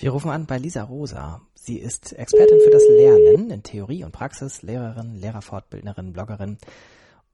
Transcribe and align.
Wir 0.00 0.12
rufen 0.12 0.30
an 0.30 0.46
bei 0.46 0.56
Lisa 0.56 0.82
Rosa. 0.82 1.42
Sie 1.52 1.76
ist 1.76 2.14
Expertin 2.14 2.58
für 2.64 2.70
das 2.70 2.84
Lernen 2.88 3.50
in 3.50 3.62
Theorie 3.62 4.02
und 4.02 4.12
Praxis, 4.12 4.62
Lehrerin, 4.62 5.16
Lehrerfortbildnerin, 5.16 6.14
Bloggerin 6.14 6.56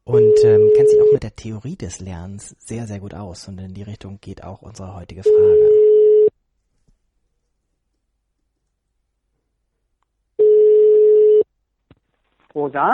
und 0.03 0.35
ähm, 0.43 0.73
kennt 0.75 0.91
sich 0.91 1.01
auch 1.01 1.13
mit 1.13 1.23
der 1.23 1.37
Theorie 1.37 1.77
des 1.77 2.01
Lernens 2.01 2.57
sehr, 2.59 2.89
sehr 2.89 2.99
gut 2.99 3.15
aus. 3.15 3.47
Und 3.47 3.61
in 3.61 3.73
die 3.73 3.85
Richtung 3.85 4.19
geht 4.21 4.43
auch 4.43 4.63
unsere 4.63 4.97
heutige 4.97 5.23
Frage. 5.23 5.71
Rosa. 12.53 12.91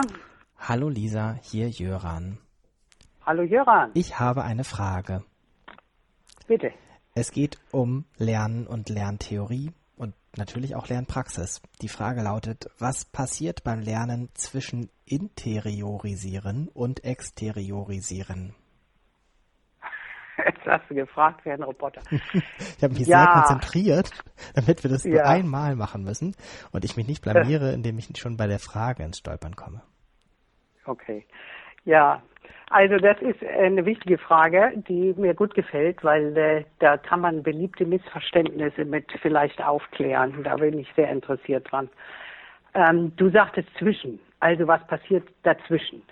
Hallo 0.58 0.90
Lisa, 0.90 1.38
hier 1.40 1.70
Jöran. 1.70 2.36
Hallo 3.24 3.42
Jöran. 3.42 3.92
Ich 3.94 4.18
habe 4.18 4.44
eine 4.44 4.64
Frage. 4.64 5.24
Bitte. 6.46 6.72
Es 7.14 7.30
geht 7.30 7.58
um 7.72 8.06
Lernen 8.16 8.66
und 8.66 8.88
Lerntheorie 8.88 9.72
und 9.96 10.14
natürlich 10.38 10.74
auch 10.74 10.88
Lernpraxis. 10.88 11.60
Die 11.82 11.88
Frage 11.88 12.22
lautet, 12.22 12.70
was 12.78 13.04
passiert 13.04 13.64
beim 13.64 13.80
Lernen 13.80 14.30
zwischen 14.32 14.88
Interiorisieren 15.04 16.68
und 16.68 17.04
Exteriorisieren? 17.04 18.54
Jetzt 20.38 20.64
hast 20.64 20.88
du 20.88 20.94
gefragt, 20.94 21.42
wer 21.44 21.52
ein 21.52 21.62
Roboter. 21.62 22.00
ich 22.10 22.82
habe 22.82 22.94
mich 22.94 23.06
ja. 23.06 23.18
sehr 23.18 23.42
konzentriert, 23.42 24.10
damit 24.54 24.82
wir 24.82 24.90
das 24.90 25.04
ja. 25.04 25.10
nur 25.10 25.24
einmal 25.26 25.76
machen 25.76 26.04
müssen 26.04 26.34
und 26.70 26.86
ich 26.86 26.96
mich 26.96 27.06
nicht 27.06 27.22
blamiere, 27.22 27.72
indem 27.74 27.98
ich 27.98 28.08
schon 28.16 28.38
bei 28.38 28.46
der 28.46 28.58
Frage 28.58 29.02
ins 29.02 29.18
Stolpern 29.18 29.54
komme. 29.54 29.82
Okay. 30.86 31.26
Ja, 31.84 32.22
also 32.70 32.96
das 32.96 33.20
ist 33.20 33.44
eine 33.44 33.84
wichtige 33.84 34.16
Frage, 34.16 34.72
die 34.88 35.12
mir 35.18 35.34
gut 35.34 35.54
gefällt, 35.54 36.02
weil 36.02 36.36
äh, 36.36 36.64
da 36.78 36.96
kann 36.96 37.20
man 37.20 37.42
beliebte 37.42 37.84
Missverständnisse 37.84 38.86
mit 38.86 39.04
vielleicht 39.20 39.62
aufklären. 39.62 40.42
Da 40.42 40.56
bin 40.56 40.78
ich 40.78 40.88
sehr 40.96 41.10
interessiert 41.10 41.70
dran. 41.70 41.90
Ähm, 42.74 43.12
du 43.16 43.28
sagtest 43.28 43.68
zwischen. 43.78 44.18
Also 44.40 44.66
was 44.66 44.84
passiert 44.86 45.28
dazwischen? 45.42 46.02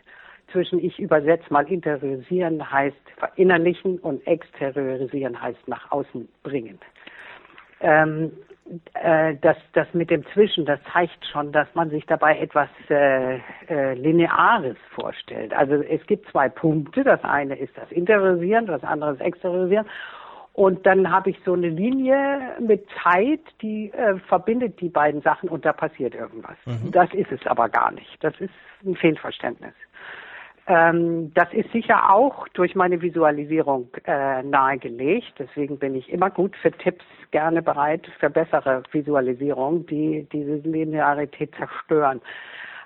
Zwischen 0.53 0.81
ich 0.81 0.99
übersetze 0.99 1.51
mal 1.51 1.67
interiorisieren 1.67 2.71
heißt 2.71 2.97
verinnerlichen 3.17 3.99
und 4.01 4.27
exteriorisieren 4.27 5.41
heißt 5.41 5.67
nach 5.67 5.91
außen 5.91 6.29
bringen. 6.43 6.79
Ähm, 7.81 8.33
äh, 8.95 9.37
das, 9.41 9.57
das 9.73 9.87
mit 9.93 10.11
dem 10.11 10.25
Zwischen, 10.33 10.65
das 10.65 10.79
zeigt 10.93 11.25
schon, 11.27 11.53
dass 11.53 11.69
man 11.75 11.91
sich 11.91 12.07
dabei 12.07 12.39
etwas 12.39 12.69
äh, 12.89 13.37
äh, 13.69 13.95
Lineares 13.95 14.77
vorstellt. 14.95 15.53
Also 15.53 15.75
es 15.75 16.05
gibt 16.07 16.31
zwei 16.31 16.49
Punkte. 16.49 17.03
Das 17.03 17.23
eine 17.25 17.57
ist 17.57 17.77
das 17.77 17.91
Interiorisieren, 17.91 18.67
das 18.67 18.85
andere 18.85 19.13
ist 19.13 19.21
Exteriorisieren. 19.21 19.87
Und 20.53 20.85
dann 20.85 21.11
habe 21.11 21.31
ich 21.31 21.39
so 21.45 21.53
eine 21.53 21.69
Linie 21.69 22.57
mit 22.61 22.87
Zeit, 23.03 23.41
die 23.63 23.91
äh, 23.93 24.19
verbindet 24.29 24.81
die 24.81 24.89
beiden 24.89 25.23
Sachen 25.23 25.49
und 25.49 25.65
da 25.65 25.73
passiert 25.73 26.15
irgendwas. 26.15 26.57
Mhm. 26.67 26.91
Das 26.91 27.13
ist 27.15 27.31
es 27.33 27.47
aber 27.47 27.69
gar 27.69 27.93
nicht. 27.93 28.17
Das 28.21 28.35
ist 28.41 28.53
ein 28.85 28.97
Fehlverständnis. 28.97 29.75
Ähm, 30.71 31.35
das 31.35 31.53
ist 31.53 31.69
sicher 31.73 32.15
auch 32.15 32.47
durch 32.51 32.77
meine 32.77 33.03
Visualisierung 33.03 33.89
äh, 34.05 34.45
nahegelegt. 34.45 35.33
Deswegen 35.37 35.81
bin 35.81 35.97
ich 35.97 36.09
immer 36.13 36.31
gut 36.31 36.55
für 36.63 36.71
Tipps, 36.71 37.05
gerne 37.33 37.61
bereit 37.61 38.07
für 38.21 38.31
bessere 38.31 38.85
Visualisierung, 38.93 39.85
die 39.87 40.29
diese 40.33 40.59
Linearität 40.59 41.53
zerstören. 41.57 42.21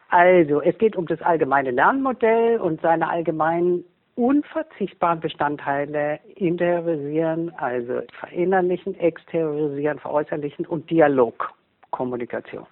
Also, 0.08 0.62
es 0.62 0.78
geht 0.78 0.96
um 0.96 1.04
das 1.04 1.20
allgemeine 1.20 1.72
Lernmodell 1.72 2.58
und 2.58 2.80
seine 2.80 3.10
allgemeinen 3.10 3.84
unverzichtbaren 4.14 5.20
Bestandteile 5.20 6.20
interiorisieren, 6.36 7.52
also 7.58 8.00
verinnerlichen, 8.18 8.98
exteriorisieren, 8.98 9.98
veräußerlichen 9.98 10.64
und 10.64 10.88
Dialogkommunikation. 10.88 12.66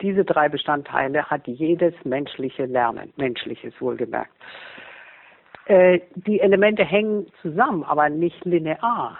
Diese 0.00 0.24
drei 0.24 0.48
Bestandteile 0.48 1.24
hat 1.30 1.46
jedes 1.46 1.94
menschliche 2.04 2.66
Lernen, 2.66 3.12
menschliches 3.16 3.72
wohlgemerkt. 3.80 4.32
Äh, 5.66 6.00
die 6.14 6.40
Elemente 6.40 6.84
hängen 6.84 7.26
zusammen, 7.40 7.84
aber 7.84 8.08
nicht 8.08 8.44
linear. 8.44 9.18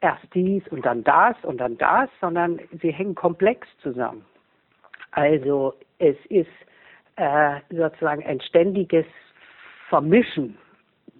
Erst 0.00 0.26
dies 0.34 0.62
und 0.68 0.84
dann 0.84 1.02
das 1.02 1.36
und 1.42 1.58
dann 1.58 1.78
das, 1.78 2.08
sondern 2.20 2.60
sie 2.80 2.92
hängen 2.92 3.14
komplex 3.14 3.66
zusammen. 3.82 4.24
Also 5.10 5.74
es 5.98 6.16
ist 6.28 6.48
äh, 7.16 7.60
sozusagen 7.70 8.24
ein 8.24 8.40
ständiges 8.40 9.06
Vermischen. 9.88 10.58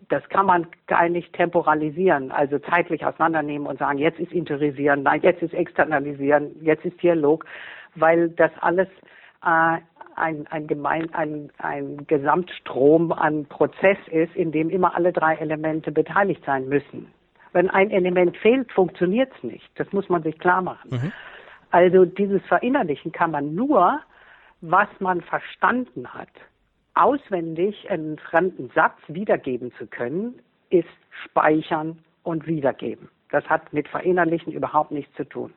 Das 0.08 0.28
kann 0.28 0.46
man 0.46 0.66
gar 0.86 1.08
nicht 1.08 1.32
temporalisieren, 1.32 2.30
also 2.30 2.58
zeitlich 2.58 3.04
auseinandernehmen 3.04 3.66
und 3.66 3.78
sagen, 3.78 3.98
jetzt 3.98 4.20
ist 4.20 4.32
Interisieren, 4.32 5.02
nein, 5.02 5.20
jetzt 5.22 5.42
ist 5.42 5.54
Externalisieren, 5.54 6.50
jetzt 6.62 6.84
ist 6.84 7.02
Dialog, 7.02 7.44
weil 7.94 8.28
das 8.30 8.50
alles 8.60 8.88
äh, 9.44 9.78
ein, 10.16 10.46
ein, 10.48 10.66
gemein, 10.66 11.12
ein, 11.14 11.50
ein 11.58 12.06
Gesamtstrom 12.06 13.12
an 13.12 13.46
Prozess 13.46 13.98
ist, 14.10 14.34
in 14.36 14.52
dem 14.52 14.70
immer 14.70 14.94
alle 14.94 15.12
drei 15.12 15.34
Elemente 15.36 15.92
beteiligt 15.92 16.42
sein 16.44 16.68
müssen. 16.68 17.10
Wenn 17.52 17.70
ein 17.70 17.90
Element 17.90 18.36
fehlt, 18.36 18.70
funktioniert 18.72 19.32
es 19.36 19.42
nicht. 19.42 19.70
Das 19.76 19.92
muss 19.92 20.08
man 20.08 20.22
sich 20.22 20.38
klar 20.38 20.60
machen. 20.60 20.90
Mhm. 20.90 21.12
Also 21.70 22.04
dieses 22.04 22.42
Verinnerlichen 22.46 23.12
kann 23.12 23.30
man 23.30 23.54
nur, 23.54 24.00
was 24.60 24.88
man 25.00 25.20
verstanden 25.20 26.12
hat. 26.12 26.28
Auswendig 26.94 27.90
einen 27.90 28.18
fremden 28.18 28.70
Satz 28.74 28.96
wiedergeben 29.08 29.72
zu 29.78 29.86
können, 29.86 30.38
ist 30.70 30.88
speichern 31.24 31.98
und 32.22 32.46
wiedergeben. 32.46 33.08
Das 33.30 33.44
hat 33.48 33.72
mit 33.72 33.88
Verinnerlichen 33.88 34.52
überhaupt 34.52 34.92
nichts 34.92 35.14
zu 35.16 35.24
tun. 35.24 35.52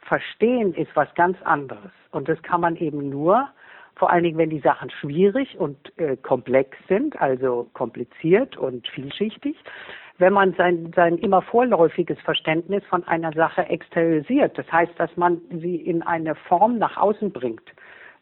Verstehen 0.00 0.74
ist 0.74 0.90
was 0.94 1.12
ganz 1.14 1.36
anderes. 1.42 1.92
Und 2.10 2.28
das 2.28 2.40
kann 2.42 2.60
man 2.60 2.76
eben 2.76 3.08
nur, 3.08 3.48
vor 3.96 4.10
allen 4.10 4.24
Dingen, 4.24 4.38
wenn 4.38 4.50
die 4.50 4.60
Sachen 4.60 4.90
schwierig 4.90 5.58
und 5.58 5.76
äh, 5.98 6.16
komplex 6.16 6.76
sind, 6.88 7.20
also 7.20 7.68
kompliziert 7.72 8.56
und 8.56 8.86
vielschichtig, 8.88 9.56
wenn 10.18 10.32
man 10.32 10.54
sein, 10.54 10.92
sein 10.94 11.18
immer 11.18 11.42
vorläufiges 11.42 12.18
Verständnis 12.20 12.84
von 12.86 13.04
einer 13.04 13.32
Sache 13.32 13.68
exteriorisiert. 13.68 14.56
Das 14.56 14.70
heißt, 14.70 14.92
dass 14.98 15.14
man 15.16 15.40
sie 15.50 15.76
in 15.76 16.02
eine 16.02 16.34
Form 16.34 16.78
nach 16.78 16.96
außen 16.96 17.32
bringt. 17.32 17.70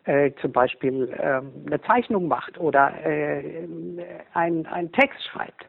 Äh, 0.04 0.32
zum 0.40 0.52
Beispiel 0.52 1.08
äh, 1.10 1.40
eine 1.66 1.80
Zeichnung 1.86 2.28
macht 2.28 2.58
oder 2.58 2.92
äh, 3.04 3.66
ein, 4.34 4.66
ein 4.66 4.92
Text 4.92 5.22
schreibt. 5.24 5.66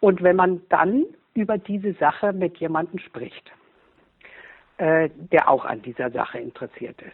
Und 0.00 0.22
wenn 0.22 0.36
man 0.36 0.62
dann 0.68 1.04
über 1.34 1.58
diese 1.58 1.92
Sache 1.94 2.32
mit 2.32 2.56
jemandem 2.56 2.98
spricht 2.98 3.52
äh, 4.78 5.10
der 5.32 5.48
auch 5.48 5.64
an 5.64 5.82
dieser 5.82 6.10
Sache 6.10 6.38
interessiert 6.38 7.02
ist. 7.02 7.10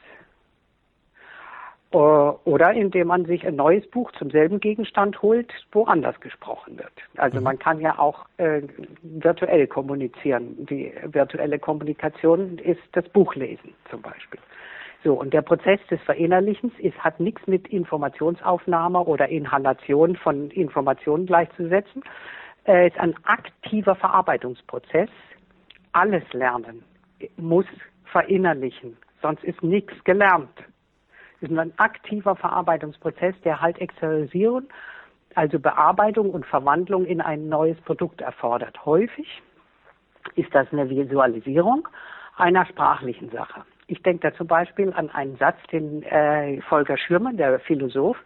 Äh, 1.93 1.97
oder 1.97 2.73
indem 2.73 3.09
man 3.09 3.25
sich 3.25 3.47
ein 3.47 3.57
neues 3.57 3.89
Buch 3.91 4.13
zum 4.13 4.31
selben 4.31 4.61
Gegenstand 4.61 5.23
holt, 5.23 5.51
wo 5.73 5.85
anders 5.85 6.21
gesprochen 6.21 6.79
wird. 6.79 6.93
Also 7.17 7.39
mhm. 7.39 7.45
man 7.45 7.59
kann 7.59 7.81
ja 7.81 7.99
auch 7.99 8.27
äh, 8.37 8.63
virtuell 9.03 9.67
kommunizieren. 9.67 10.67
Die 10.67 10.93
virtuelle 11.05 11.59
Kommunikation 11.59 12.59
ist 12.59 12.83
das 12.93 13.09
Buchlesen 13.09 13.73
zum 13.91 14.03
Beispiel. 14.03 14.41
So, 15.05 15.13
und 15.13 15.35
der 15.35 15.43
Prozess 15.43 15.79
des 15.91 16.01
Verinnerlichens 16.03 16.73
ist, 16.79 16.99
hat 16.99 17.21
nichts 17.21 17.47
mit 17.47 17.69
Informationsaufnahme 17.69 19.01
oder 19.01 19.29
Inhalation 19.29 20.17
von 20.17 20.51
Informationen 20.51 21.27
gleichzusetzen. 21.27 22.03
Es 22.65 22.91
ist 22.91 22.99
ein 22.99 23.15
aktiver 23.25 23.97
Verarbeitungsprozess. 23.97 25.11
Alles 25.93 26.25
Lernen 26.33 26.83
muss 27.37 27.67
verinnerlichen, 28.07 28.97
sonst 29.21 29.45
ist 29.45 29.63
nichts 29.63 29.93
gelernt. 30.05 30.49
Es 31.41 31.51
ist 31.51 31.59
ein 31.59 31.79
aktiver 31.79 32.35
Verarbeitungsprozess, 32.35 33.35
der 33.45 33.61
halt 33.61 33.79
Exteriorisierung, 33.83 34.63
also 35.35 35.59
Bearbeitung 35.59 36.31
und 36.31 36.47
Verwandlung 36.47 37.05
in 37.05 37.21
ein 37.21 37.51
neues 37.51 37.79
Produkt 37.83 38.23
erfordert. 38.23 38.87
Häufig 38.87 39.43
ist 40.35 40.55
das 40.55 40.67
eine 40.73 40.89
Visualisierung 40.89 41.87
einer 42.37 42.65
sprachlichen 42.65 43.31
Sache. 43.31 43.65
Ich 43.87 44.03
denke 44.03 44.31
da 44.31 44.37
zum 44.37 44.47
Beispiel 44.47 44.93
an 44.93 45.11
einen 45.11 45.37
Satz, 45.37 45.59
den 45.71 46.03
äh, 46.05 46.61
Volker 46.63 46.97
Schürmann, 46.97 47.37
der 47.37 47.59
Philosoph, 47.61 48.17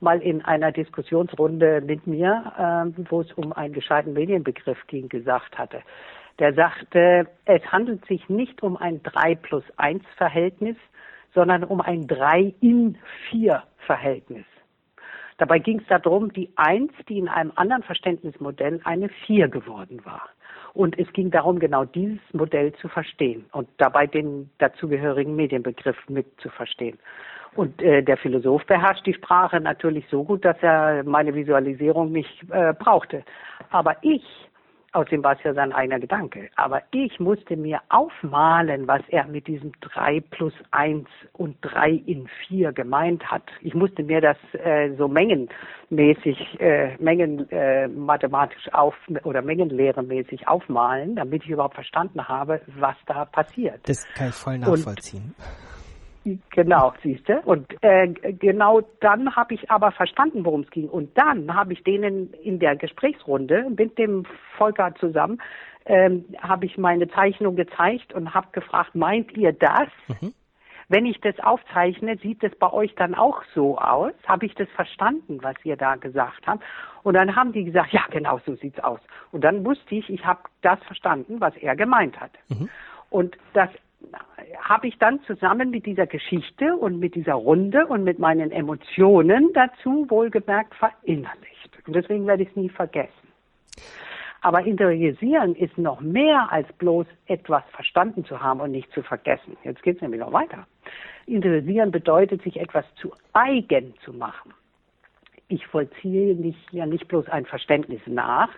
mal 0.00 0.20
in 0.22 0.42
einer 0.44 0.72
Diskussionsrunde 0.72 1.80
mit 1.80 2.06
mir, 2.06 2.52
äh, 2.96 3.06
wo 3.10 3.20
es 3.20 3.32
um 3.32 3.52
einen 3.52 3.74
gescheiten 3.74 4.12
Medienbegriff 4.12 4.78
ging, 4.86 5.08
gesagt 5.08 5.58
hatte 5.58 5.82
der 6.40 6.54
sagte, 6.54 7.26
es 7.44 7.62
handelt 7.70 8.04
sich 8.06 8.28
nicht 8.28 8.62
um 8.62 8.76
ein 8.76 9.02
3 9.02 9.34
plus 9.36 9.62
1 9.76 10.02
Verhältnis, 10.16 10.76
sondern 11.34 11.62
um 11.64 11.80
ein 11.80 12.08
3 12.08 12.54
in 12.60 12.98
4 13.30 13.62
Verhältnis. 13.86 14.46
Dabei 15.36 15.58
ging 15.58 15.80
es 15.80 15.86
darum, 15.86 16.32
die 16.32 16.50
1, 16.56 16.92
die 17.08 17.18
in 17.18 17.28
einem 17.28 17.52
anderen 17.54 17.82
Verständnismodell 17.82 18.80
eine 18.84 19.10
4 19.26 19.48
geworden 19.48 20.04
war. 20.04 20.28
Und 20.72 20.98
es 20.98 21.12
ging 21.12 21.30
darum, 21.30 21.58
genau 21.58 21.84
dieses 21.84 22.20
Modell 22.32 22.72
zu 22.74 22.88
verstehen 22.88 23.46
und 23.52 23.68
dabei 23.78 24.06
den 24.06 24.50
dazugehörigen 24.58 25.34
Medienbegriff 25.34 25.96
mit 26.08 26.26
zu 26.40 26.48
verstehen. 26.48 26.98
Und 27.56 27.82
äh, 27.82 28.02
der 28.02 28.16
Philosoph 28.16 28.64
beherrscht 28.66 29.04
die 29.06 29.14
Sprache 29.14 29.60
natürlich 29.60 30.04
so 30.08 30.22
gut, 30.22 30.44
dass 30.44 30.56
er 30.60 31.02
meine 31.04 31.34
Visualisierung 31.34 32.12
nicht 32.12 32.44
äh, 32.50 32.72
brauchte. 32.74 33.24
Aber 33.70 33.96
ich 34.02 34.22
Außerdem 34.92 35.22
war 35.22 35.34
es 35.36 35.42
ja 35.44 35.54
sein 35.54 35.72
eigener 35.72 36.00
Gedanke. 36.00 36.50
Aber 36.56 36.82
ich 36.90 37.20
musste 37.20 37.56
mir 37.56 37.80
aufmalen, 37.90 38.88
was 38.88 39.02
er 39.08 39.24
mit 39.26 39.46
diesem 39.46 39.72
3 39.80 40.20
plus 40.30 40.52
1 40.72 41.06
und 41.32 41.56
3 41.62 41.90
in 41.90 42.28
4 42.48 42.72
gemeint 42.72 43.30
hat. 43.30 43.44
Ich 43.60 43.74
musste 43.74 44.02
mir 44.02 44.20
das 44.20 44.36
äh, 44.52 44.90
so 44.96 45.06
mengenmäßig, 45.06 46.60
äh, 46.60 46.96
mengen 46.98 47.48
äh, 47.50 47.86
mathematisch 47.86 48.72
auf 48.72 48.94
oder 49.22 49.42
mengenlehremäßig 49.42 50.48
aufmalen, 50.48 51.14
damit 51.14 51.44
ich 51.44 51.50
überhaupt 51.50 51.74
verstanden 51.74 52.26
habe, 52.26 52.60
was 52.78 52.96
da 53.06 53.26
passiert. 53.26 53.80
Das 53.88 54.04
kann 54.14 54.30
ich 54.30 54.34
voll 54.34 54.58
nachvollziehen. 54.58 55.34
Und 55.38 55.79
Genau, 56.24 56.92
siehst 57.02 57.28
du. 57.28 57.40
Und 57.40 57.66
äh, 57.82 58.08
genau 58.08 58.82
dann 59.00 59.34
habe 59.36 59.54
ich 59.54 59.70
aber 59.70 59.90
verstanden, 59.90 60.44
worum 60.44 60.62
es 60.62 60.70
ging. 60.70 60.88
Und 60.88 61.16
dann 61.16 61.54
habe 61.54 61.72
ich 61.72 61.82
denen 61.82 62.32
in 62.42 62.58
der 62.58 62.76
Gesprächsrunde 62.76 63.66
mit 63.76 63.96
dem 63.98 64.26
Volker 64.56 64.94
zusammen, 64.96 65.40
ähm, 65.86 66.24
habe 66.40 66.66
ich 66.66 66.76
meine 66.76 67.08
Zeichnung 67.08 67.56
gezeigt 67.56 68.12
und 68.12 68.34
habe 68.34 68.48
gefragt, 68.52 68.94
meint 68.94 69.32
ihr 69.36 69.52
das? 69.52 69.88
Mhm. 70.08 70.34
Wenn 70.88 71.06
ich 71.06 71.20
das 71.20 71.38
aufzeichne, 71.38 72.16
sieht 72.18 72.42
es 72.42 72.54
bei 72.56 72.70
euch 72.72 72.94
dann 72.96 73.14
auch 73.14 73.42
so 73.54 73.78
aus? 73.78 74.12
Habe 74.26 74.46
ich 74.46 74.54
das 74.56 74.68
verstanden, 74.70 75.38
was 75.40 75.54
ihr 75.62 75.76
da 75.76 75.94
gesagt 75.94 76.46
habt? 76.46 76.64
Und 77.04 77.14
dann 77.14 77.36
haben 77.36 77.52
die 77.52 77.64
gesagt, 77.64 77.92
ja, 77.92 78.02
genau 78.10 78.40
so 78.44 78.56
sieht's 78.56 78.80
aus. 78.80 78.98
Und 79.30 79.42
dann 79.42 79.64
wusste 79.64 79.94
ich, 79.94 80.10
ich 80.10 80.26
habe 80.26 80.40
das 80.62 80.82
verstanden, 80.84 81.40
was 81.40 81.56
er 81.56 81.76
gemeint 81.76 82.20
hat. 82.20 82.32
Mhm. 82.48 82.68
Und 83.08 83.38
das 83.54 83.70
habe 84.62 84.88
ich 84.88 84.98
dann 84.98 85.20
zusammen 85.24 85.70
mit 85.70 85.86
dieser 85.86 86.06
Geschichte 86.06 86.76
und 86.76 86.98
mit 86.98 87.14
dieser 87.14 87.34
Runde 87.34 87.86
und 87.86 88.04
mit 88.04 88.18
meinen 88.18 88.50
Emotionen 88.50 89.50
dazu 89.54 90.06
wohlgemerkt 90.08 90.74
verinnerlicht. 90.74 91.78
Und 91.86 91.94
deswegen 91.94 92.26
werde 92.26 92.44
ich 92.44 92.50
es 92.50 92.56
nie 92.56 92.68
vergessen. 92.68 93.10
Aber 94.42 94.62
interioisieren 94.64 95.54
ist 95.54 95.76
noch 95.76 96.00
mehr 96.00 96.50
als 96.50 96.70
bloß 96.74 97.06
etwas 97.26 97.62
verstanden 97.72 98.24
zu 98.24 98.40
haben 98.40 98.60
und 98.60 98.70
nicht 98.70 98.90
zu 98.92 99.02
vergessen. 99.02 99.56
Jetzt 99.64 99.82
geht 99.82 99.96
es 99.96 100.02
nämlich 100.02 100.20
noch 100.20 100.32
weiter. 100.32 100.66
Interisieren 101.26 101.90
bedeutet, 101.90 102.42
sich 102.42 102.58
etwas 102.58 102.84
zu 102.96 103.12
eigen 103.34 103.94
zu 104.04 104.12
machen 104.12 104.54
ich 105.50 105.66
vollziehe 105.66 106.34
nicht, 106.34 106.72
ja 106.72 106.86
nicht 106.86 107.08
bloß 107.08 107.28
ein 107.28 107.44
Verständnis 107.44 108.00
nach, 108.06 108.48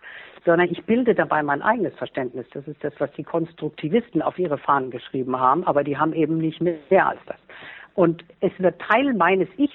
sondern 0.45 0.69
ich 0.71 0.85
bilde 0.85 1.15
dabei 1.15 1.43
mein 1.43 1.63
eigenes 1.63 1.95
Verständnis. 1.95 2.47
Das 2.53 2.67
ist 2.69 2.83
das, 2.85 2.93
was 2.99 3.11
die 3.13 3.25
Konstruktivisten 3.25 4.23
auf 4.23 4.39
ihre 4.39 4.59
Fahnen 4.59 4.91
geschrieben 4.91 5.39
haben, 5.39 5.65
aber 5.65 5.85
die 5.85 5.97
haben 5.97 6.13
eben 6.13 6.39
nicht 6.39 6.61
mehr 6.61 7.07
als 7.07 7.21
das. 7.27 7.39
Und 7.95 8.25
es 8.41 8.53
wird 8.59 8.81
Teil 8.81 9.15
meines 9.15 9.49
Ichs. 9.57 9.75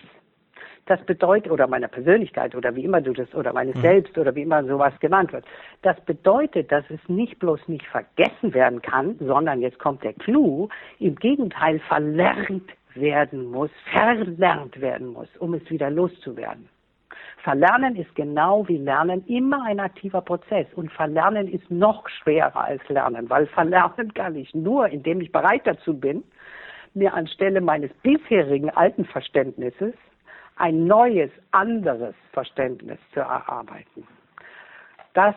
Das 0.86 1.04
bedeutet, 1.06 1.52
oder 1.52 1.68
meiner 1.68 1.90
Persönlichkeit, 1.90 2.56
oder 2.56 2.74
wie 2.74 2.86
immer 2.86 3.02
du 3.02 3.12
das, 3.12 3.34
oder 3.36 3.52
meines 3.52 3.76
mhm. 3.76 3.82
Selbst, 3.82 4.18
oder 4.18 4.34
wie 4.36 4.44
immer 4.44 4.64
sowas 4.64 4.94
genannt 5.02 5.34
wird. 5.34 5.44
Das 5.82 6.00
bedeutet, 6.06 6.72
dass 6.72 6.86
es 6.90 7.00
nicht 7.10 7.40
bloß 7.40 7.68
nicht 7.68 7.86
vergessen 7.88 8.54
werden 8.54 8.82
kann, 8.82 9.18
sondern 9.20 9.62
jetzt 9.62 9.80
kommt 9.80 10.04
der 10.04 10.14
Clou, 10.14 10.70
im 11.00 11.16
Gegenteil 11.16 11.80
verlernt 11.80 12.72
werden 12.96 13.52
muss, 13.52 13.70
verlernt 13.92 14.80
werden 14.80 15.08
muss, 15.08 15.28
um 15.40 15.54
es 15.56 15.70
wieder 15.70 15.90
loszuwerden. 15.90 16.70
Verlernen 17.44 17.96
ist 17.96 18.14
genau 18.16 18.68
wie 18.68 18.78
Lernen 18.78 19.26
immer 19.28 19.64
ein 19.66 19.80
aktiver 19.80 20.22
Prozess 20.22 20.68
und 20.76 20.92
Verlernen 20.92 21.48
ist 21.48 21.70
noch 21.72 22.08
schwerer 22.10 22.66
als 22.66 22.88
Lernen, 22.90 23.30
weil 23.30 23.48
Verlernen 23.48 24.14
kann 24.14 24.36
ich 24.36 24.54
nur, 24.54 24.88
indem 24.90 25.22
ich 25.22 25.32
bereit 25.32 25.62
dazu 25.66 25.98
bin, 25.98 26.24
mir 26.94 27.14
anstelle 27.14 27.62
meines 27.62 27.92
bisherigen 28.02 28.70
alten 28.72 29.06
Verständnisses 29.06 29.94
ein 30.58 30.86
neues, 30.88 31.30
anderes 31.52 32.16
Verständnis 32.34 33.00
zu 33.14 33.20
erarbeiten. 33.20 34.08
Das 35.14 35.36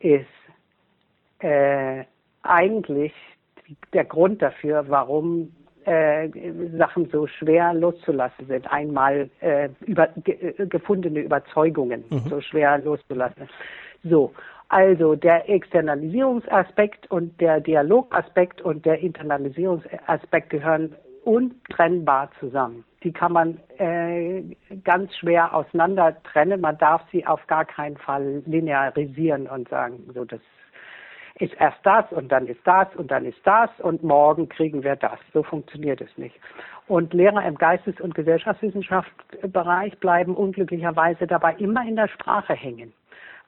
ist 0.00 0.26
äh, 1.38 2.04
eigentlich 2.42 3.12
der 3.92 4.04
Grund 4.04 4.42
dafür, 4.42 4.88
warum 4.88 5.54
äh, 5.86 6.28
Sachen 6.76 7.08
so 7.10 7.26
schwer 7.26 7.74
loszulassen 7.74 8.46
sind. 8.46 8.70
Einmal 8.70 9.30
äh, 9.40 9.68
über, 9.86 10.08
ge, 10.24 10.34
äh, 10.34 10.66
gefundene 10.66 11.20
Überzeugungen 11.20 12.04
mhm. 12.10 12.28
so 12.28 12.40
schwer 12.40 12.78
loszulassen. 12.78 13.48
So, 14.02 14.32
also 14.68 15.14
der 15.14 15.48
Externalisierungsaspekt 15.48 17.10
und 17.10 17.40
der 17.40 17.60
Dialogaspekt 17.60 18.60
und 18.62 18.84
der 18.84 18.98
Internalisierungsaspekt 19.00 20.50
gehören 20.50 20.94
untrennbar 21.24 22.30
zusammen. 22.38 22.84
Die 23.02 23.12
kann 23.12 23.32
man 23.32 23.58
äh, 23.78 24.42
ganz 24.82 25.14
schwer 25.16 25.54
auseinander 25.54 26.16
trennen. 26.24 26.60
Man 26.60 26.78
darf 26.78 27.02
sie 27.12 27.26
auf 27.26 27.46
gar 27.46 27.64
keinen 27.64 27.96
Fall 27.96 28.42
linearisieren 28.46 29.46
und 29.46 29.68
sagen, 29.68 30.10
so 30.14 30.24
das 30.24 30.40
ist 31.38 31.54
erst 31.58 31.78
das 31.82 32.04
und 32.12 32.30
dann 32.30 32.46
ist 32.46 32.60
das 32.64 32.88
und 32.96 33.10
dann 33.10 33.24
ist 33.24 33.40
das 33.44 33.70
und 33.80 34.04
morgen 34.04 34.48
kriegen 34.48 34.84
wir 34.84 34.96
das. 34.96 35.18
So 35.32 35.42
funktioniert 35.42 36.00
es 36.00 36.16
nicht. 36.16 36.38
Und 36.86 37.12
Lehrer 37.12 37.44
im 37.44 37.56
Geistes- 37.56 38.00
und 38.00 38.14
Gesellschaftswissenschaftsbereich 38.14 39.98
bleiben 39.98 40.36
unglücklicherweise 40.36 41.26
dabei 41.26 41.54
immer 41.54 41.86
in 41.86 41.96
der 41.96 42.08
Sprache 42.08 42.54
hängen. 42.54 42.92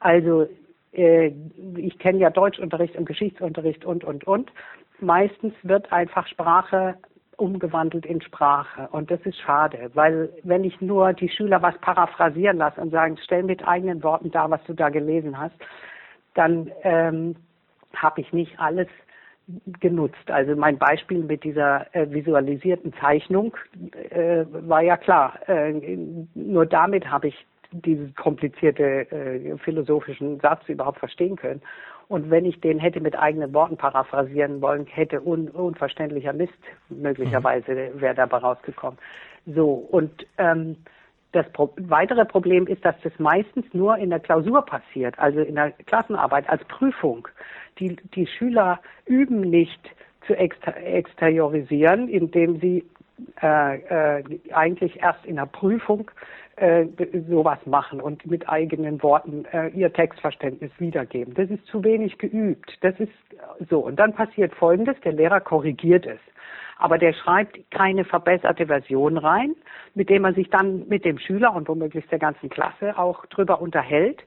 Also 0.01 0.49
äh, 0.93 1.33
ich 1.77 1.99
kenne 1.99 2.19
ja 2.19 2.31
Deutschunterricht 2.31 2.97
und 2.97 3.07
Geschichtsunterricht 3.07 3.85
und, 3.85 4.03
und, 4.05 4.27
und. 4.27 4.51
Meistens 4.99 5.55
wird 5.63 5.93
einfach 5.93 6.27
Sprache 6.27 6.97
umgewandelt 7.37 8.07
in 8.07 8.23
Sprache. 8.23 8.89
Und 8.91 9.11
das 9.11 9.21
ist 9.21 9.39
schade, 9.39 9.91
weil 9.95 10.31
wenn 10.43 10.65
ich 10.65 10.81
nur 10.81 11.13
die 11.13 11.29
Schüler 11.29 11.61
was 11.63 11.77
paraphrasieren 11.79 12.57
lasse 12.57 12.81
und 12.81 12.91
sagen, 12.91 13.19
stell 13.23 13.43
mit 13.43 13.67
eigenen 13.69 14.03
Worten 14.03 14.31
dar, 14.31 14.51
was 14.51 14.65
du 14.65 14.73
da 14.73 14.89
gelesen 14.89 15.39
hast, 15.39 15.55
dann 16.35 16.71
ähm, 16.83 17.37
habe 17.97 18.21
ich 18.21 18.33
nicht 18.33 18.59
alles 18.59 18.89
genutzt. 19.81 20.31
Also 20.31 20.57
mein 20.57 20.79
Beispiel 20.79 21.23
mit 21.23 21.45
dieser 21.45 21.95
äh, 21.95 22.11
visualisierten 22.11 22.93
Zeichnung 22.95 23.57
äh, 24.11 24.45
war 24.51 24.83
ja 24.83 24.97
klar. 24.97 25.39
Äh, 25.49 25.73
nur 26.35 26.67
damit 26.67 27.09
habe 27.11 27.29
ich 27.29 27.47
diesen 27.71 28.15
komplizierte 28.15 29.11
äh, 29.11 29.57
philosophischen 29.59 30.41
Satz 30.41 30.69
überhaupt 30.69 30.99
verstehen 30.99 31.37
können. 31.37 31.63
Und 32.09 32.31
wenn 32.31 32.45
ich 32.45 32.61
den 32.61 32.79
hätte 32.79 33.01
mit 33.01 33.19
eigenen 33.19 33.53
Worten 33.53 33.77
paraphrasieren 33.77 34.61
wollen, 34.61 34.87
hätte 34.87 35.21
un 35.21 35.49
unverständlicher 35.49 36.33
Mist 36.33 36.53
möglicherweise 36.89 37.73
mhm. 37.73 38.01
wäre 38.01 38.15
dabei 38.15 38.39
rausgekommen. 38.39 38.99
So 39.47 39.73
und 39.73 40.27
ähm, 40.39 40.77
das 41.33 41.51
Pro 41.53 41.73
weitere 41.77 42.25
Problem 42.25 42.67
ist, 42.67 42.85
dass 42.85 42.95
das 43.03 43.13
meistens 43.19 43.67
nur 43.73 43.97
in 43.99 44.11
der 44.11 44.21
Klausur 44.21 44.65
passiert, 44.65 45.19
also 45.19 45.41
in 45.41 45.55
der 45.55 45.73
Klassenarbeit 45.73 46.49
als 46.49 46.65
Prüfung. 46.65 47.29
Die, 47.79 47.97
die 48.15 48.27
Schüler 48.27 48.81
üben 49.05 49.41
nicht 49.41 49.81
zu 50.27 50.35
exter 50.35 50.77
exteriorisieren, 50.77 52.09
indem 52.09 52.59
sie 52.61 52.85
äh, 53.43 54.19
äh, 54.19 54.25
eigentlich 54.53 55.03
erst 55.03 55.25
in 55.25 55.37
der 55.37 55.47
Prüfung 55.47 56.11
äh, 56.57 56.87
sowas 57.29 57.59
machen 57.67 58.01
und 58.01 58.27
mit 58.27 58.49
eigenen 58.49 59.03
Worten 59.03 59.45
äh, 59.53 59.69
ihr 59.69 59.93
Textverständnis 59.93 60.71
wiedergeben. 60.79 61.35
Das 61.35 61.51
ist 61.51 61.67
zu 61.67 61.85
wenig 61.85 62.19
geübt. 62.19 62.77
Das 62.81 62.99
ist 62.99 63.13
so. 63.69 63.81
Und 63.81 63.97
dann 63.97 64.15
passiert 64.15 64.55
Folgendes, 64.55 64.97
der 65.05 65.13
Lehrer 65.13 65.41
korrigiert 65.41 66.07
es 66.07 66.21
aber 66.79 66.99
der 66.99 67.13
schreibt 67.13 67.59
keine 67.71 68.05
verbesserte 68.05 68.67
Version 68.67 69.17
rein, 69.19 69.55
mit 69.95 70.11
dem 70.11 70.23
man 70.23 70.35
sich 70.35 70.51
dann 70.51 70.87
mit 70.89 71.05
dem 71.05 71.19
Schüler 71.19 71.55
und 71.55 71.69
womöglich 71.69 72.07
der 72.09 72.19
ganzen 72.19 72.49
Klasse 72.51 72.99
auch 72.99 73.25
drüber 73.27 73.61
unterhält, 73.61 74.23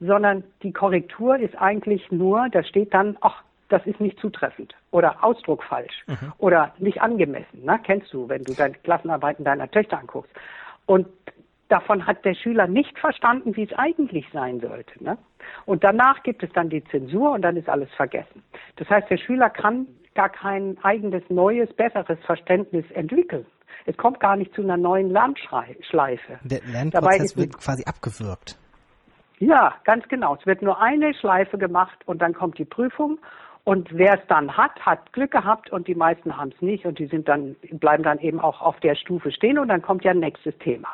sondern 0.00 0.44
die 0.62 0.72
Korrektur 0.72 1.38
ist 1.38 1.56
eigentlich 1.56 2.10
nur, 2.10 2.48
da 2.50 2.64
steht 2.64 2.92
dann, 2.92 3.16
ach, 3.20 3.42
das 3.68 3.86
ist 3.86 4.00
nicht 4.00 4.18
zutreffend 4.20 4.74
oder 4.90 5.24
Ausdruck 5.24 5.62
falsch 5.64 6.04
mhm. 6.06 6.32
oder 6.38 6.74
nicht 6.78 7.00
angemessen. 7.00 7.64
Ne? 7.64 7.80
Kennst 7.82 8.12
du, 8.12 8.28
wenn 8.28 8.44
du 8.44 8.52
deine 8.54 8.74
Klassenarbeiten 8.74 9.44
deiner 9.44 9.70
Töchter 9.70 9.98
anguckst. 9.98 10.32
Und 10.86 11.06
davon 11.68 12.06
hat 12.06 12.24
der 12.24 12.34
Schüler 12.34 12.66
nicht 12.66 12.98
verstanden, 12.98 13.56
wie 13.56 13.64
es 13.64 13.72
eigentlich 13.72 14.26
sein 14.32 14.60
sollte. 14.60 15.02
Ne? 15.02 15.16
Und 15.64 15.82
danach 15.82 16.22
gibt 16.22 16.42
es 16.42 16.52
dann 16.52 16.68
die 16.68 16.84
Zensur 16.84 17.32
und 17.32 17.42
dann 17.42 17.56
ist 17.56 17.68
alles 17.68 17.90
vergessen. 17.94 18.42
Das 18.76 18.88
heißt, 18.90 19.08
der 19.10 19.18
Schüler 19.18 19.48
kann 19.48 19.86
gar 20.14 20.28
kein 20.28 20.78
eigenes, 20.82 21.22
neues, 21.28 21.72
besseres 21.74 22.18
Verständnis 22.24 22.84
entwickeln. 22.92 23.46
Es 23.86 23.96
kommt 23.96 24.20
gar 24.20 24.36
nicht 24.36 24.54
zu 24.54 24.62
einer 24.62 24.76
neuen 24.76 25.10
Lernschleife. 25.10 26.38
Der 26.42 26.60
Lernprozess 26.64 27.36
wird 27.36 27.58
quasi 27.58 27.84
abgewürgt. 27.84 28.58
Ja, 29.38 29.74
ganz 29.84 30.06
genau. 30.08 30.36
Es 30.36 30.46
wird 30.46 30.62
nur 30.62 30.80
eine 30.80 31.12
Schleife 31.14 31.58
gemacht 31.58 31.98
und 32.06 32.22
dann 32.22 32.32
kommt 32.32 32.58
die 32.58 32.64
Prüfung. 32.64 33.18
Und 33.64 33.88
wer 33.92 34.14
es 34.20 34.26
dann 34.28 34.56
hat, 34.56 34.78
hat 34.80 35.12
Glück 35.12 35.30
gehabt 35.30 35.70
und 35.70 35.88
die 35.88 35.94
meisten 35.94 36.36
haben 36.36 36.52
es 36.54 36.62
nicht 36.62 36.84
und 36.84 36.98
die 36.98 37.06
sind 37.06 37.28
dann, 37.28 37.56
bleiben 37.72 38.02
dann 38.02 38.18
eben 38.20 38.38
auch 38.38 38.60
auf 38.60 38.78
der 38.80 38.94
Stufe 38.94 39.32
stehen 39.32 39.58
und 39.58 39.68
dann 39.68 39.82
kommt 39.82 40.04
ja 40.04 40.12
ein 40.12 40.20
nächstes 40.20 40.56
Thema. 40.58 40.88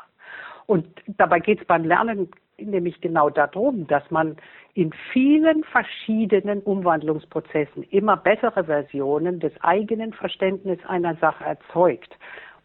Und 0.66 0.86
dabei 1.06 1.40
geht 1.40 1.60
es 1.60 1.66
beim 1.66 1.84
Lernen 1.84 2.30
nämlich 2.66 3.00
genau 3.00 3.30
darum, 3.30 3.86
dass 3.86 4.08
man 4.10 4.36
in 4.74 4.92
vielen 5.12 5.64
verschiedenen 5.64 6.60
Umwandlungsprozessen 6.62 7.82
immer 7.84 8.16
bessere 8.16 8.64
Versionen 8.64 9.40
des 9.40 9.52
eigenen 9.62 10.12
Verständnisses 10.12 10.84
einer 10.86 11.16
Sache 11.16 11.44
erzeugt. 11.44 12.16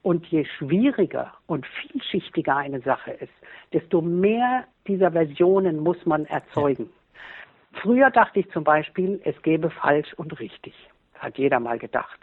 Und 0.01 0.27
je 0.27 0.45
schwieriger 0.45 1.33
und 1.47 1.65
vielschichtiger 1.65 2.55
eine 2.57 2.79
Sache 2.81 3.11
ist, 3.11 3.33
desto 3.73 4.01
mehr 4.01 4.65
dieser 4.87 5.11
Versionen 5.11 5.79
muss 5.79 6.05
man 6.05 6.25
erzeugen. 6.25 6.89
Früher 7.81 8.11
dachte 8.11 8.39
ich 8.39 8.49
zum 8.51 8.63
Beispiel, 8.63 9.19
es 9.23 9.41
gäbe 9.41 9.69
falsch 9.69 10.13
und 10.13 10.39
richtig. 10.39 10.73
Hat 11.15 11.37
jeder 11.37 11.59
mal 11.59 11.79
gedacht. 11.79 12.19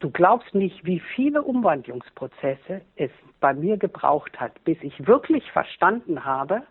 Du 0.00 0.10
glaubst 0.10 0.54
nicht, 0.54 0.84
wie 0.84 1.00
viele 1.00 1.42
Umwandlungsprozesse 1.42 2.82
es 2.96 3.10
bei 3.40 3.52
mir 3.52 3.76
gebraucht 3.76 4.38
hat, 4.38 4.52
bis 4.64 4.78
ich 4.82 5.06
wirklich 5.06 5.50
verstanden 5.50 6.24
habe, 6.24 6.62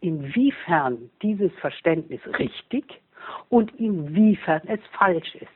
inwiefern 0.00 1.10
dieses 1.22 1.52
Verständnis 1.54 2.20
richtig 2.38 3.00
und 3.48 3.74
inwiefern 3.80 4.60
es 4.66 4.80
falsch 4.98 5.34
ist. 5.36 5.48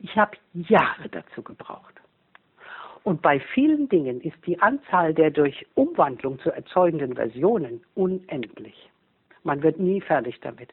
Ich 0.00 0.16
habe 0.16 0.36
Jahre 0.52 1.08
dazu 1.08 1.42
gebraucht. 1.42 1.94
Und 3.04 3.22
bei 3.22 3.38
vielen 3.38 3.88
Dingen 3.88 4.20
ist 4.22 4.36
die 4.46 4.60
Anzahl 4.60 5.14
der 5.14 5.30
durch 5.30 5.66
Umwandlung 5.74 6.38
zu 6.40 6.50
erzeugenden 6.50 7.14
Versionen 7.14 7.82
unendlich. 7.94 8.90
Man 9.44 9.62
wird 9.62 9.78
nie 9.78 10.00
fertig 10.00 10.40
damit. 10.40 10.72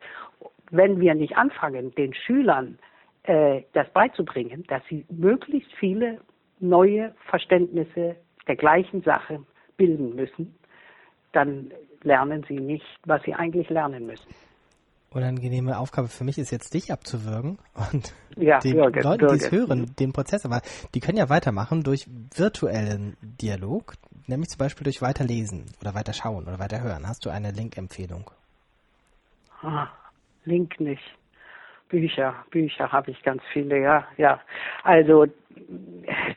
Wenn 0.71 0.99
wir 0.99 1.13
nicht 1.13 1.35
anfangen, 1.37 1.93
den 1.95 2.13
Schülern 2.13 2.79
äh, 3.23 3.61
das 3.73 3.89
beizubringen, 3.91 4.63
dass 4.67 4.81
sie 4.89 5.05
möglichst 5.09 5.71
viele 5.79 6.21
neue 6.59 7.13
Verständnisse 7.29 8.15
der 8.47 8.55
gleichen 8.55 9.01
Sache 9.01 9.43
bilden 9.77 10.15
müssen, 10.15 10.55
dann 11.31 11.71
lernen 12.03 12.43
sie 12.47 12.59
nicht, 12.59 12.85
was 13.05 13.21
sie 13.23 13.33
eigentlich 13.33 13.69
lernen 13.69 14.05
müssen. 14.05 14.27
Unangenehme 15.13 15.77
Aufgabe 15.77 16.07
für 16.07 16.23
mich 16.23 16.37
ist 16.37 16.51
jetzt 16.51 16.73
dich 16.73 16.91
abzuwürgen 16.91 17.59
und 17.91 18.13
ja, 18.37 18.59
den 18.59 18.77
Birgit, 18.77 19.03
Leuten, 19.03 19.27
die 19.27 19.35
es 19.35 19.51
hören, 19.51 19.93
den 19.99 20.13
Prozess, 20.13 20.45
aber 20.45 20.61
die 20.95 21.01
können 21.01 21.17
ja 21.17 21.29
weitermachen 21.29 21.83
durch 21.83 22.07
virtuellen 22.33 23.17
Dialog, 23.21 23.95
nämlich 24.27 24.49
zum 24.49 24.59
Beispiel 24.59 24.85
durch 24.85 25.01
Weiterlesen 25.01 25.65
oder 25.81 25.95
Weiterschauen 25.95 26.43
oder 26.47 26.59
Weiterhören. 26.59 27.07
Hast 27.07 27.25
du 27.25 27.29
eine 27.29 27.51
Link-Empfehlung? 27.51 28.31
Ah, 29.61 29.89
Link 30.45 30.79
nicht. 30.79 31.03
Bücher, 31.91 32.33
Bücher 32.49 32.91
habe 32.91 33.11
ich 33.11 33.21
ganz 33.21 33.43
viele, 33.51 33.79
ja, 33.79 34.07
ja. 34.17 34.39
Also 34.83 35.25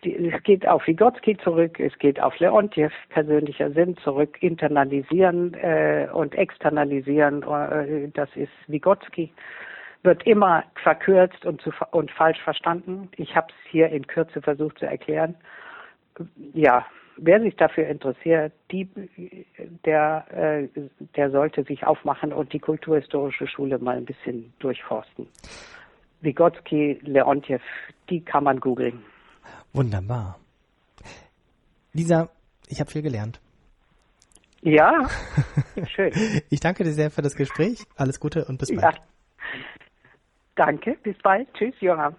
es 0.03 0.43
geht 0.43 0.67
auf 0.67 0.87
Vygotsky 0.87 1.37
zurück, 1.39 1.79
es 1.79 1.97
geht 1.99 2.21
auf 2.21 2.39
Leontjev, 2.41 2.93
persönlicher 3.09 3.71
Sinn 3.71 3.97
zurück, 3.99 4.37
internalisieren 4.43 5.55
äh, 5.55 6.09
und 6.13 6.35
externalisieren, 6.35 7.43
äh, 7.43 8.09
das 8.13 8.29
ist 8.35 8.53
Vygotsky. 8.67 9.33
Wird 10.03 10.27
immer 10.27 10.65
verkürzt 10.83 11.47
und, 11.47 11.63
zu, 11.63 11.71
und 11.93 12.11
falsch 12.11 12.41
verstanden. 12.43 13.09
Ich 13.17 13.35
habe 13.35 13.47
es 13.49 13.71
hier 13.71 13.89
in 13.89 14.07
Kürze 14.07 14.43
versucht 14.43 14.79
zu 14.81 14.87
erklären. 14.87 15.37
Ja, 16.53 16.85
wer 17.17 17.41
sich 17.41 17.57
dafür 17.57 17.87
interessiert, 17.87 18.53
die, 18.71 18.89
der, 19.85 20.27
äh, 20.31 20.69
der 21.17 21.31
sollte 21.31 21.65
sich 21.65 21.87
aufmachen 21.87 22.33
und 22.33 22.53
die 22.53 22.59
kulturhistorische 22.59 23.47
Schule 23.47 23.79
mal 23.79 23.97
ein 23.97 24.05
bisschen 24.05 24.53
durchforsten. 24.59 25.27
Vygotsky, 26.21 26.99
Leontjev, 27.03 27.63
die 28.09 28.21
kann 28.21 28.45
man 28.45 28.61
googeln. 28.61 29.03
Wunderbar. 29.73 30.39
Lisa, 31.93 32.29
ich 32.69 32.81
habe 32.81 32.91
viel 32.91 33.03
gelernt. 33.03 33.41
Ja, 34.63 35.09
schön. 35.95 36.13
Ich 36.49 36.61
danke 36.61 36.85
dir 36.85 36.93
sehr 36.93 37.11
für 37.11 37.23
das 37.23 37.37
Gespräch. 37.37 37.85
Alles 37.97 38.19
Gute 38.19 38.47
und 38.47 38.59
bis 38.59 38.71
Ja. 38.71 38.81
bald. 38.81 39.01
Danke, 40.57 40.97
bis 41.03 41.17
bald. 41.19 41.53
Tschüss, 41.55 41.75
Johann. 41.81 42.17